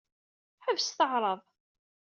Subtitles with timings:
[0.65, 1.39] Ḥebset aɛṛaḍ.